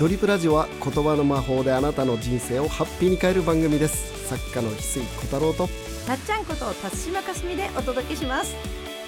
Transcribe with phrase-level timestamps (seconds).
[0.00, 4.28] ドリップラジオは言葉の魔法であなたの人生をハッピーに変える番組です。
[4.28, 5.68] 作家の翡翠小太郎と。
[6.04, 8.56] たっちゃんこと辰島かすみでお届けします。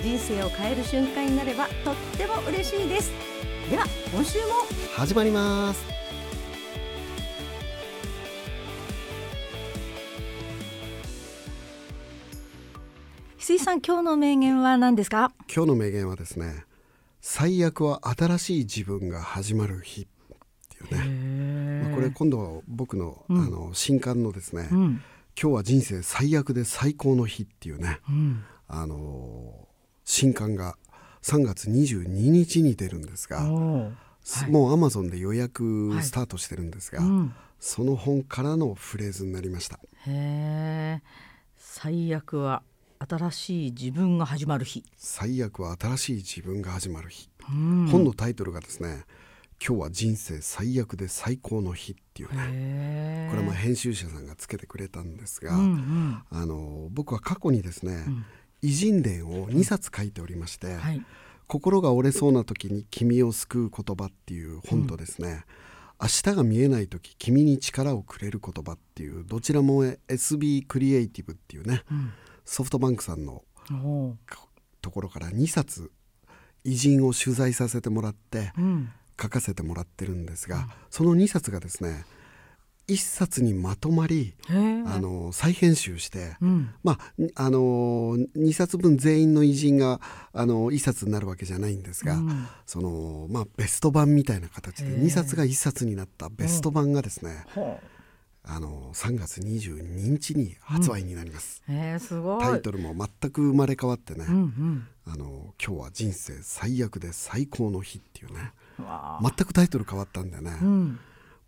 [0.01, 3.11] 人生を変える瞬間になればとっても嬉しいです。
[3.69, 4.45] では今週も。
[4.95, 5.85] 始まります。
[13.39, 15.33] 翡翠さん今日の名言は何ですか？
[15.53, 16.65] 今日の名言はですね
[17.21, 20.07] 最悪は新しい自分が始まる日
[20.95, 25.03] ね、まあ、これ今度僕の,、あの新刊のですね、うん。
[25.41, 28.45] 今日は人生最悪で最高の日っていうね、うん。
[28.69, 29.69] あの
[30.05, 30.77] 新刊が
[31.23, 34.51] 3月22日に出るんですが、はい。
[34.51, 37.35] もうアマゾンで予約スタートしてるんですが、うん。
[37.59, 39.79] その本からのフレーズになりました。
[40.07, 41.03] へえ
[41.57, 42.63] 最悪は
[42.99, 47.89] 新しい自分が始まる日、最悪は新しい自分が始まる日、うん。
[47.91, 49.05] 本のタイトルがですね
[49.65, 53.29] 今日は人生最悪で最高の日っていうね。
[53.31, 56.23] これはまあ編集者さんがつけてくれたんですが、うんうん。
[56.31, 58.25] あの僕は過去にですね、ん。
[58.63, 61.03] 偉人伝を2冊書いておりまして、はい。
[61.47, 65.45] 心が折れそうな時に君を救う言葉っていう本とですね、
[66.01, 72.13] 明日が見えない時君に力をくれる言葉っていうどちらも SB クリエイティブっていうね、ん。
[72.45, 73.43] ソフトバンクさんの
[74.81, 75.91] ところから2冊
[76.65, 82.05] 偉人を取材させてもらってうん書かせてもらってるんですが、その2冊がですね
[82.89, 84.53] 1冊にまとまりあ
[85.01, 86.71] の再編集して、うん。
[86.85, 90.01] まあにあの2冊分全員の偉人が
[90.33, 92.47] あの1冊になるわけじゃないんですが、うん。
[92.65, 94.97] そのまあ、ベスト版みたいな形でへえ。
[94.99, 97.81] 2冊が1冊になったベスト版がですね、ほ
[98.45, 102.41] あの3月22日に発売になります、うへえすごい。
[102.41, 104.89] タイトルも全く生まれ変わってね、うんうん。
[105.07, 110.99] あの今日は人生最悪で最高の日っていうね全くタイトル変わったんでね、うん。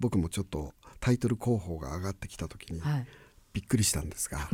[0.00, 3.06] 僕もちょっとタイトル候補が上がってきた時にはい。
[3.53, 4.49] びっくりしたんですが。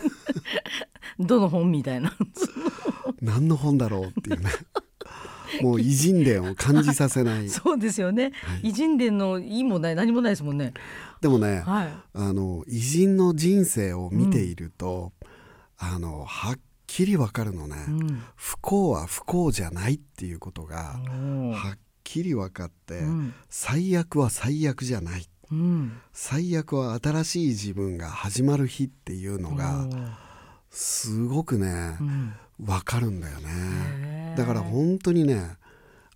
[1.18, 2.14] どの本みたいな。
[3.20, 4.50] 何の本だろうっていうね。
[5.62, 7.48] もう偉人伝を感じさせない。
[7.50, 10.72] そうですよね、偉人伝のいいもない何もないですもんね。
[11.20, 11.92] でもね、はい。
[12.14, 15.12] あの偉人の人生を見ていると、
[15.76, 18.22] あのはっきりわかるのね、うん。
[18.36, 21.00] 不幸は不幸じゃないっていうことが
[21.52, 21.78] はっ
[22.10, 23.34] きり分かって、うん。
[23.48, 25.26] 最悪は最悪じゃない。
[25.52, 26.00] うん。
[26.12, 29.86] 最悪は新しい自分が始まる日っていうのが
[30.70, 32.32] すごくねうん。
[32.58, 34.38] 分かるんだよへねー。
[34.38, 35.56] だから本当にね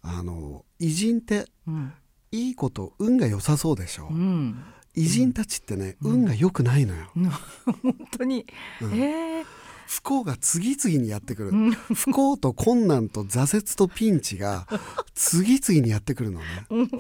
[0.03, 1.93] あの偉人ってうん。
[2.32, 4.65] いいこと運が良さそうでしょ、うん。
[4.97, 8.44] 偉人たちってね、運が良くないのよ、 本当に、
[8.93, 9.44] ええ
[9.87, 11.50] 不幸が次々にやってくる、
[11.95, 14.67] 不幸と困難と挫折とピンチが
[15.15, 16.47] 次々にやってくるのね。
[16.71, 16.91] うん。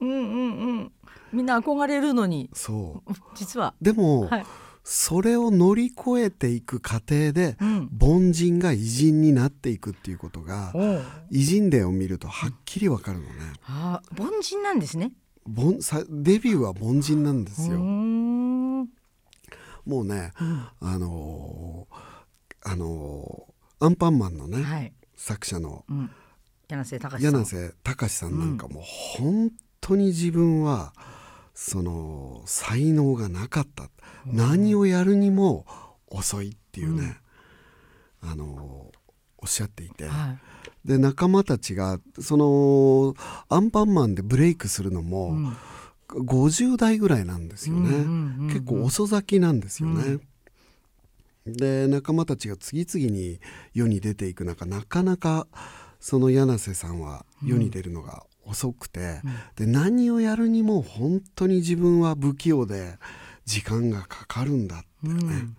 [0.00, 0.92] うんうん
[1.32, 2.48] みんな憧れるのに。
[2.54, 3.12] そう。
[3.34, 3.74] 実は。
[3.80, 4.46] でも、はい。
[4.88, 7.90] それを乗り越えていく過程で、うん。
[8.00, 10.72] 凡人が偉人になっていくっていうことが
[11.32, 13.30] 偉人伝を見るとはっきりわかるのね、
[13.66, 15.10] あー凡人なんですね。
[15.44, 18.82] 凡さデビューは凡人なんですよ、ん。
[19.84, 22.15] もうね、あのー
[22.66, 26.10] あのーアンパンマンのね、はい、作者のうん、
[26.68, 27.32] 柳瀬隆さん。
[27.34, 30.94] 柳瀬隆さんなんかも本当に自分は
[31.52, 33.90] その才能がなかった、
[34.24, 35.66] 何をやるにも
[36.08, 37.18] 遅いっていうね、
[38.22, 38.90] あの
[39.36, 40.38] おっしゃっていて、は
[40.84, 40.88] い。
[40.88, 43.14] で仲間たちがその
[43.48, 45.56] アンパンマンでブレイクするのも、うん。
[46.08, 50.18] 50代ぐらいなんですよね、うんうんうんうん結構遅咲きなんですよね。
[51.46, 53.40] で仲間たちが次々に
[53.72, 55.46] 世に出ていく中なかなか
[56.00, 59.20] その柳瀬さんは世に出るのが遅くて、
[59.56, 62.96] で何をやるにも本当に自分は不器用で
[63.44, 65.56] 時間がかかるんだってね、うん。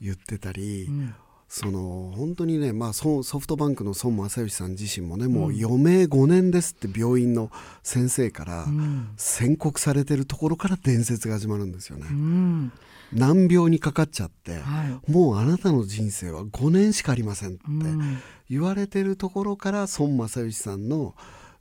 [0.00, 1.14] 言ってたり、ん。
[1.48, 7.52] その本当にね、まあ、ソソフトバンクの孫正義さん自身もねもう余命5年ですって病院の
[7.84, 9.12] 先生からん。
[9.16, 12.08] 宣告されてるところから伝説が始まるんですよね。
[12.10, 12.72] うん
[13.12, 18.18] 難病にかかっちゃって、はもうあなたの人生は5年しかありませんってうん。
[18.48, 21.14] 言われてるところから孫正義さんの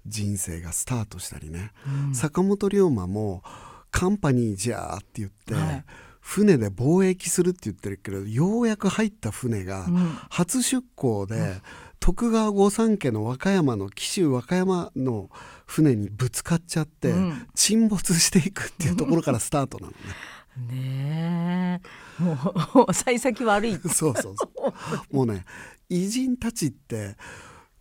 [0.05, 1.71] 人生がスタートしたりね、
[2.13, 3.43] 坂本龍馬も
[3.91, 5.85] カンパニーじゃーって言って、はい。
[6.19, 10.19] 船で貿易するって言ってるけどようやく入った船がん。
[10.29, 11.61] 初出港で、
[11.99, 15.29] 徳川御三家の和歌山の紀州和歌山の
[15.65, 17.47] 船にぶつかっちゃって、うん。
[17.53, 19.97] 沈没していくっていうところからスタートなのね。
[20.57, 21.81] ね
[22.19, 22.23] え。
[22.23, 23.75] もう 幸先悪い。
[23.75, 24.31] そうそうそ
[25.11, 25.15] う。
[25.15, 25.45] もうね
[25.89, 27.17] 偉人たちって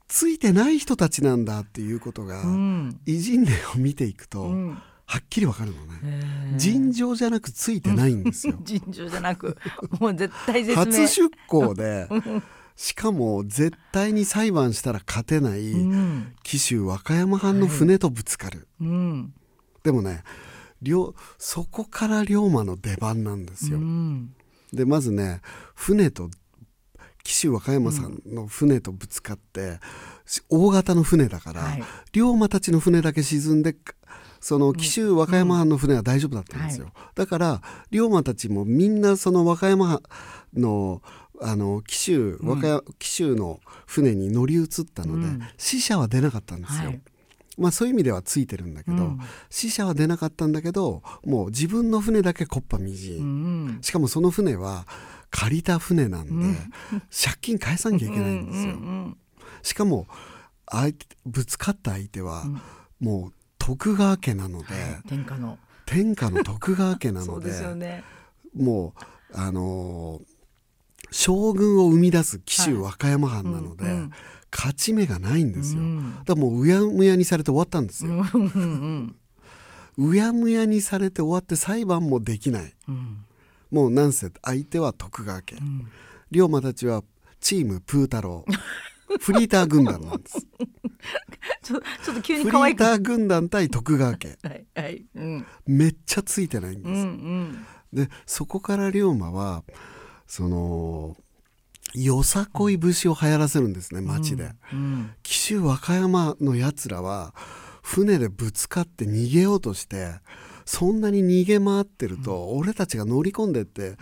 [0.08, 3.00] ついてない人たちなんだっていうことが、うん。
[3.06, 4.78] 偉人伝を見ていくと、うん。
[5.06, 6.54] はっきりわかるのね。
[6.56, 8.54] 尋常じゃなくついてないんですよ。
[8.64, 9.56] 尋常じゃなく
[10.00, 10.84] もう絶対絶命。
[10.84, 12.08] 初出向で
[12.76, 16.34] しかも絶対に裁判したら勝てないうん。
[16.42, 19.34] 紀州和歌山藩の船とぶつかる、うん。
[19.82, 20.53] でもね龍
[21.38, 24.34] そこから龍馬の出番なんですよ、うん。
[24.72, 25.40] でまずね
[25.74, 26.28] 船と
[27.22, 29.78] 紀州和歌山さんの船とぶつかって、
[30.26, 31.82] し大型の船だから、はい。
[32.12, 33.74] 龍馬たちの船だけ沈んで
[34.40, 40.02] その紀州和歌山藩の船は大丈夫だったんですよ、だから龍馬たちもみんなその和歌山藩
[40.54, 41.00] の
[41.40, 45.40] あの紀州和歌山、紀州の船に乗り移ったので、うん。
[45.56, 47.00] 死者は出なかったんですよ、はい
[47.58, 49.20] まあそういう意味ではついてるんだけど、うん。
[49.50, 53.78] 死者は出なかったんだけどもう自分の船だけこっぱみじん、うん。
[53.82, 54.86] しかもその船は
[55.30, 56.58] 借りた船なんで、
[57.10, 58.72] 借金返さなきゃいけないんですよ。
[58.72, 59.16] うん
[59.62, 60.06] しかも
[60.70, 62.60] 相手ぶつかった相手は、うん。
[63.00, 64.66] もう徳川家なので、
[65.08, 65.58] 天下の。
[65.86, 68.04] 天下の徳川家なので ね。
[68.54, 70.34] もうあのー
[71.10, 74.10] 将軍を生み出す紀州和歌山藩なので、うんうん
[74.54, 75.82] 勝ち目がないんですよ。
[75.82, 76.14] うん。
[76.18, 78.12] だからもううやむやにされて終わったんですよ。
[78.12, 79.16] うんうん
[79.96, 82.74] うやむやにされて終わって裁判もできない。
[82.88, 83.24] うん。
[83.70, 85.56] もうなんせ相手は徳川家。
[85.56, 85.88] うん。
[86.30, 87.02] 龍馬たちは
[87.40, 88.44] チームプー太郎。
[89.20, 90.46] フリーター軍団なんです。
[91.62, 92.82] ちょちょっと急フリに可愛く。
[92.82, 94.38] ーター軍団対徳川家。
[94.42, 95.04] はいはい。
[95.14, 95.46] うん。
[95.66, 97.66] めっちゃついてないんうです、ん。
[97.92, 99.62] でそこから龍馬は
[100.26, 101.16] その
[101.94, 105.10] よさこい節を流行らせるんですね街で、うん。
[105.22, 107.34] 紀州和歌山のやつらは
[107.82, 110.14] 船でぶつかって逃げようとして
[110.64, 113.96] そんなに逃げ回ってると、俺たちが乗り込んでって、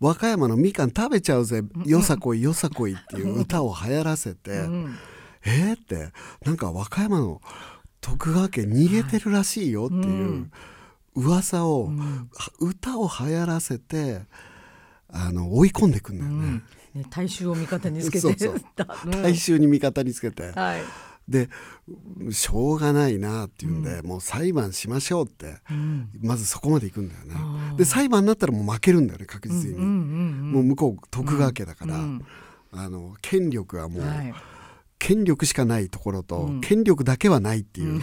[0.00, 4.96] 和歌山のみかん食べちゃうぜ、よさこいよさこいっていう歌を流行らせて、うん。
[5.44, 6.12] えーって
[6.44, 7.40] なんか和歌山の
[8.00, 10.50] 徳川家逃げてるらしいよっていう
[11.14, 11.92] 噂を、は
[12.58, 14.22] 歌を流行らせて
[15.12, 16.62] あの追い込んでいくんだよね、
[16.94, 18.20] ね大衆を味方につけて。
[18.20, 18.60] そうそう。
[19.22, 20.82] 大衆に味方につけて、はい。
[21.28, 21.48] で
[22.30, 26.08] しょうがないなっていうんで、もう裁判しましょうって、うん。
[26.20, 27.36] まずそこまで行くんだよね。
[27.76, 32.24] で裁判になったらもう負けるんだよね確実に、うんうんもう向こう徳川家だから、うん
[32.72, 34.34] あの権力はもう、はい。
[34.98, 36.60] 権力しかないところと、うん。
[36.60, 38.02] 権力だけはないっていう、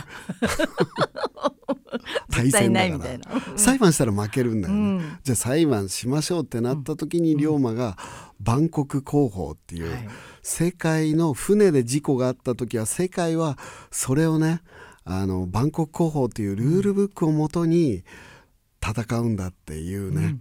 [2.32, 3.18] 対戦だから。
[3.18, 5.18] な裁判したら負けるんだよね、うん。
[5.24, 7.98] じゃあ裁判しましょうってなった時に龍馬が
[8.42, 10.08] 万国広報っていう、はい。
[10.42, 13.58] 世界の船で事故があった時は世界は
[13.92, 14.62] それをね
[15.04, 18.04] あの万国広報っていうルールブックをもとに
[18.82, 20.38] 戦うんだっていうね、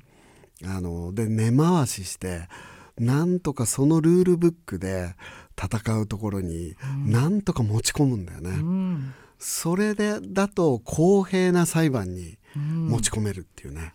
[0.65, 2.49] あので根回しして
[2.99, 5.15] なんとかそのルールブックで
[5.61, 8.51] 戦うところになんとか持ち込むんだよね。
[8.51, 12.89] うんそれでだと公平な裁判にうん。
[12.89, 13.93] 持ち込めるっていうね、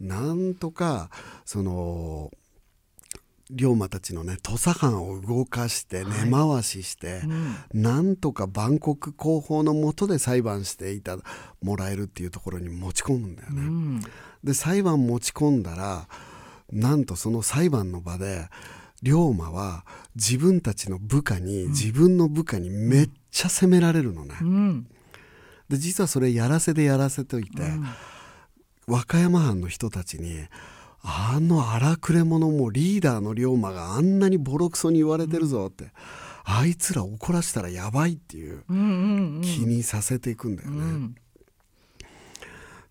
[0.00, 1.10] なんとか
[1.44, 2.30] その
[3.50, 7.82] 龍馬たちのね土佐藩を動かして根回しして、うん。
[7.82, 11.18] なんとか万国広報のもとで裁判していた
[11.62, 13.62] もらえるっていうところに持ち込むんだよね。
[13.62, 14.00] うん。
[14.42, 16.08] で裁判持ち込んだら
[16.70, 18.48] なんとその裁判の場で
[19.02, 19.84] 龍馬は
[20.14, 24.34] 自分たちの部下に、自分の部下にめっちゃ責められるのね。
[24.40, 24.86] うん。
[25.68, 27.62] で実はそれやらせでやらせといて、
[28.86, 30.46] 和歌山藩の人たちに
[31.02, 35.92] あの荒くれ者もリーダーの龍馬があんなにボロクソに言われてるぞって、
[36.44, 39.40] あいつら怒らせたらやばいっていううんうんうん。
[39.42, 40.76] 気にさせていくんだよね。
[40.78, 41.14] うん。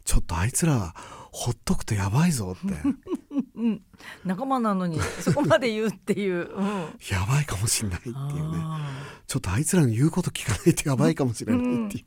[0.06, 0.94] ちょっとあいつら
[1.32, 2.76] ほっとくとやばいぞって
[3.60, 3.82] うん。
[4.26, 6.66] 仲間なのに そこまで言うっていう、うん、
[7.12, 8.24] やばいかもしれないっていうね。
[8.34, 12.06] あちょっとあいつらの言うこと聞かないとやばいかもしれないっていう、ー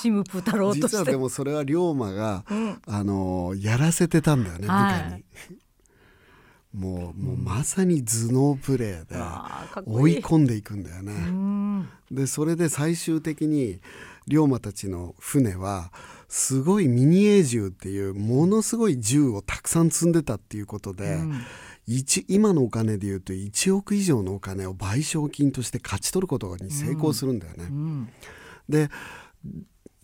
[0.00, 2.82] チームプー太郎と実はでもそれは龍馬が、うん。
[2.86, 5.24] あのやらせてたんだよね部はい。
[5.34, 5.58] 下に。
[6.72, 9.16] もうもうまさに頭脳プレーで
[9.86, 11.12] 追い込んでいくんだよね。
[11.12, 11.88] うん。
[12.10, 13.80] でそれで最終的に
[14.26, 15.92] 龍馬たちの船は
[16.28, 21.40] すごいミニエー銃っていうものすごい銃をたくさん積んでたっていうことで、うん。
[21.86, 27.64] 一今のお金でいうと1億以上のお金を賠償金として勝ち取ることに成功するんだよね。
[27.64, 28.08] うん。
[28.68, 28.88] で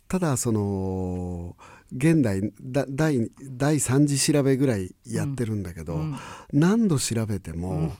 [0.08, 1.56] ただその
[1.92, 6.16] 現代だ第第3次調べぐらいやってるんだけど、うん。
[6.52, 7.92] 何度調べても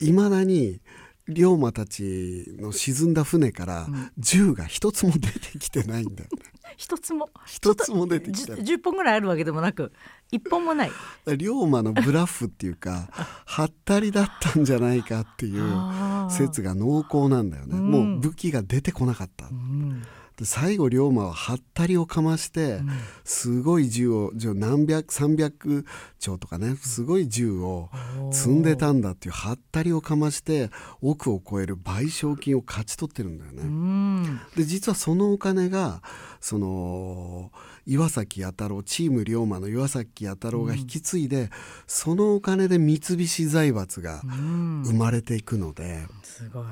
[0.00, 0.80] いま、未だに
[1.28, 3.86] 龍馬たちの沈んだ船から
[4.18, 6.42] 銃が一つも出てきてないんだよね。
[6.76, 7.30] 一つも。
[7.46, 9.92] 一つも出てきたじゅ10本ぐらいあるわけでもなく
[10.30, 10.90] 一本もない。
[11.36, 13.08] 龍馬のブラフっていうか
[13.46, 17.90] はったりだったんじゃないかっていう説が濃厚なんだよね、うん。
[17.90, 20.02] もう武器が出てこなかった、うん。
[20.02, 20.06] で
[20.44, 22.80] 最後龍馬ははったりをかまして、
[23.24, 25.84] すごい銃を銃何百300
[26.18, 27.90] 丁とかねすごい銃を
[28.30, 33.62] 積んでたんだっていうはったりをかまして億を超える賠償金を勝ち取ってるんだよね。
[33.62, 34.40] うん。
[34.56, 36.02] で実はそのお金が
[36.40, 37.50] その
[37.86, 41.50] 岩崎弥太郎チーム龍馬の岩崎弥太郎が引き継いで、
[41.86, 44.82] そのお金で三菱財閥がうん。
[44.84, 46.64] 生まれていくので、すごい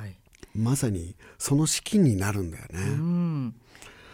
[0.57, 2.81] まさにその資金になるんだよね。
[2.81, 3.55] うん。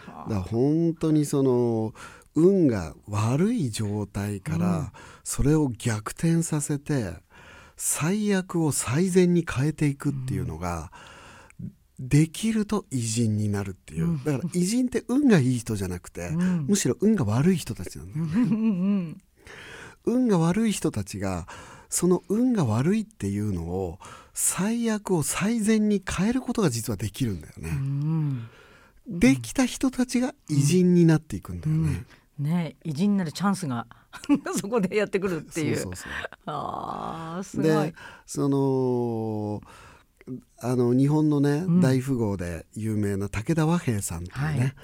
[0.07, 1.95] だから本当にその
[2.35, 4.93] 運が悪い状態から
[5.25, 7.15] それを逆転させて
[7.77, 10.93] 最悪を最善に変えていくっていうのが
[11.99, 14.19] できると偉人になるっていう。
[14.25, 16.67] だから偉人って運がいい人じゃなくてん。
[16.67, 19.17] むしろ運が悪い人たちなんだよね。
[20.05, 21.47] 運が悪い人たちが
[21.89, 23.99] その運が悪いっていうのを
[24.33, 27.71] 最悪を最善に変えることが実はできるんだよね。
[27.71, 28.49] うん。
[29.07, 32.05] できた人たちが偉人になっていくんだよね。
[32.39, 33.87] ね偉人になるチャンスが
[34.59, 35.77] そこでやってくるっていう。
[35.77, 36.13] そうそうそう。
[36.47, 37.67] あーすごい。
[37.67, 37.95] で
[38.27, 39.61] その
[40.59, 44.75] あの日本のね、大富豪で有名な武田和平さんっていうね、はい。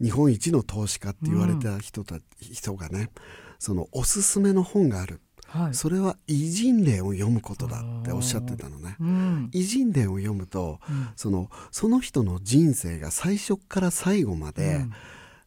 [0.00, 3.10] 日本一の投資家って言われた人た、人がね
[3.58, 5.74] そのおすすめの本がある、はい。
[5.74, 8.96] それは偉人伝を読むことだっておっしゃってたのね。
[9.00, 9.50] うん。
[9.52, 10.80] 偉人伝を読むと、
[11.14, 14.84] そのその人の人生が最初から最後まで、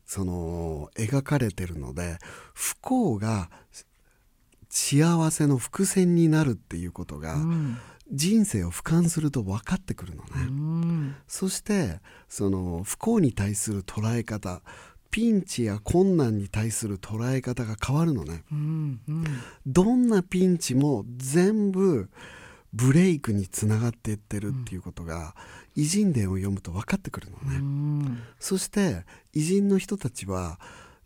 [0.05, 2.17] その描かれてるので
[2.53, 3.51] 不幸が
[4.69, 7.77] 幸せの伏線になるっていうことが、うん。
[8.11, 10.29] 人生を俯瞰すると分かってくるのね。
[10.35, 11.15] うん。
[11.27, 14.61] そしてその不幸に対する捉え方
[15.11, 18.43] ピンチや困難に対する捉え方が変わるのね。
[18.51, 19.23] うんうん
[19.65, 22.09] どんなピンチも全部
[22.73, 25.35] ブレイクにつながっていってるっていうことが、
[25.75, 27.57] 偉人伝を読むと分かってくるのね。
[27.57, 30.59] うんそして偉人の人たちは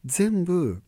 [0.05, 0.81] 全部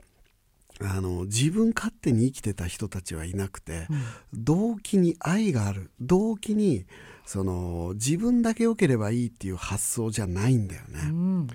[0.82, 3.88] あの自分勝手に生きてた人たちはいなくて、
[4.34, 6.86] 動機に愛がある動機に
[7.26, 11.00] その自分だけ良ければいいっていう発想じゃないんだよね。
[11.04, 11.48] うん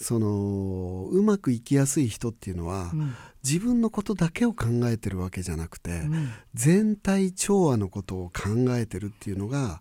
[0.00, 3.14] そのうまくいきやすい人っていうのは、ん。
[3.44, 6.30] 自分のことだけを考えてるわけじゃなくて、ん。
[6.54, 9.80] 全体調和のことを考えてるっていうのが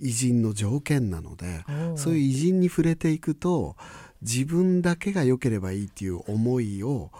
[0.00, 1.64] 偉人の条件なので
[1.96, 3.76] そういう偉人に触れていくと
[4.22, 7.10] 自分だけが良ければいいっていう思いを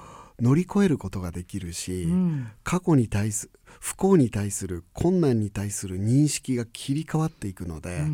[0.40, 2.48] 乗り越えることができるし、うん。
[2.62, 8.04] 過去に対す不幸に対する困難に対する認識が切り替わっていくので、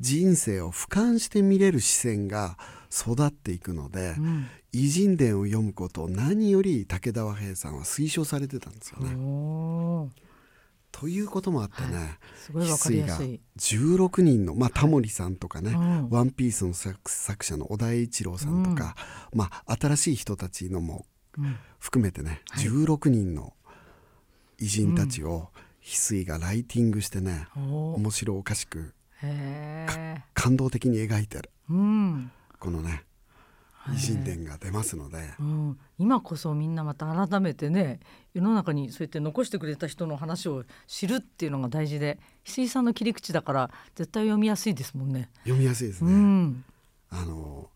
[0.00, 2.56] 人生を俯瞰して見れる視線が
[2.90, 4.48] 育っていくので、ん。
[4.72, 10.10] 偉人伝を読むことを何より武田和平さんは推奨されてたんですよね。
[10.92, 13.18] ということもあってね、すごい翡翠が
[13.58, 16.10] 16人の、まあ、タモリさんとかね「うん。
[16.10, 18.96] ワンピースの作作者の小田栄一郎さんとか、
[19.34, 21.06] まあ、新しい人たちのも
[21.38, 21.56] うん。
[21.78, 23.54] 含めてね、16人の
[24.58, 25.50] 偉人たちを
[25.82, 28.94] 翡翠がライティングしてね、面白おかしく
[30.34, 31.50] 感動的に描いてる。
[31.70, 32.30] うん。
[32.58, 33.04] このね
[33.88, 38.00] 偉人伝が出ますので、うん、今こそみんなまた改めてね
[38.34, 45.30] 世の中にそうやって残してくれた人の話を知るっていうのが大事で翡翠さんの切り口だから絶対読みやすいですもんね。
[45.44, 46.14] 読みやすいですうね。
[46.14, 46.64] ん、
[47.08, 47.70] あの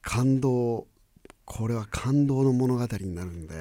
[0.00, 0.86] 感動
[1.44, 3.54] これは感動の物語になるんで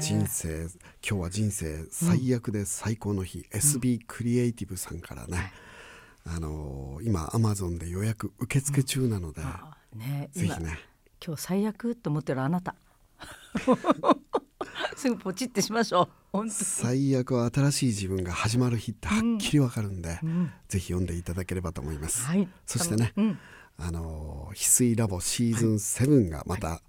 [0.00, 0.68] 人生
[1.06, 5.52] 今日は人生最悪で最高の日、SB クリエイティブさんからね、
[6.24, 10.30] あの今アマゾンで予約受付中なので、あね。
[10.34, 10.78] 今ぜひね。
[11.24, 12.74] 今日最悪と思ってるあなた。
[14.96, 16.48] すぐポチってしましょう。
[16.50, 20.52] 最悪は新しい自分が始まる日ってはっきりわかるんで、ん。
[20.68, 22.48] ぜひ読んでいただければと思います、はい。
[22.66, 23.38] そしてね、うん。
[23.78, 26.82] あの翡翠ラボシーズン7がまた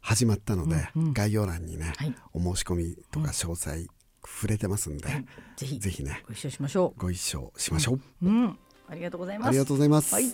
[0.00, 2.14] 始まったので、概要欄にね、はい。
[2.32, 3.86] お申し込みとか詳細
[4.26, 5.08] 触れてますんで、
[5.56, 8.28] ぜひぜひねご一緒しましょご一緒しましょう、う。
[8.28, 9.48] うん、ありがとうございます。
[9.48, 10.24] ありがとうございます、はい。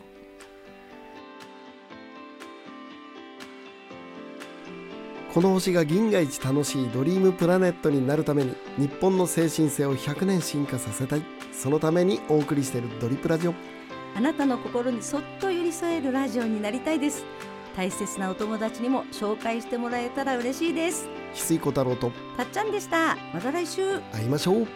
[5.32, 11.22] この星が銀河一楽しいドリームプラネットになるために日本の精神性を100年進化させたい。
[11.52, 13.54] そのためにお送りしているドリプラジオ。
[14.14, 17.24] あなたの心にそっと寄り添えるラジオになりたいです。
[17.74, 21.08] 大切なお友達にも紹介してもらえたら嬉しいです。
[21.32, 23.16] 翡翠小太郎とたっちゃんでした。
[23.32, 24.00] また来週。
[24.12, 24.66] 会いましょう